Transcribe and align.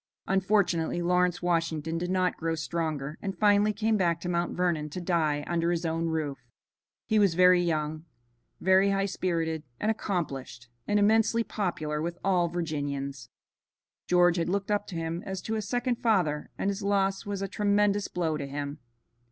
Unfortunately 0.25 0.99
Lawrence 0.99 1.43
Washington 1.43 1.99
did 1.99 2.09
not 2.09 2.35
grow 2.35 2.55
stronger, 2.55 3.19
and 3.21 3.37
finally 3.37 3.71
came 3.71 3.97
back 3.97 4.19
to 4.19 4.27
Mount 4.27 4.57
Vernon 4.57 4.89
to 4.89 4.99
die 4.99 5.43
under 5.45 5.69
his 5.69 5.85
own 5.85 6.07
roof. 6.07 6.39
He 7.05 7.19
was 7.19 7.35
very 7.35 7.61
young, 7.61 8.05
very 8.59 8.89
high 8.89 9.05
spirited 9.05 9.61
and 9.79 9.91
accomplished, 9.91 10.69
and 10.87 10.97
immensely 10.97 11.43
popular 11.43 12.01
with 12.01 12.17
all 12.23 12.47
Virginians. 12.47 13.29
George 14.07 14.37
had 14.37 14.49
looked 14.49 14.71
up 14.71 14.87
to 14.87 14.95
him 14.95 15.21
as 15.23 15.39
to 15.43 15.53
a 15.55 15.61
second 15.61 15.97
father, 16.01 16.49
and 16.57 16.71
his 16.71 16.81
loss 16.81 17.27
was 17.27 17.43
a 17.43 17.47
tremendous 17.47 18.07
blow 18.07 18.37
to 18.37 18.47
him. 18.47 18.79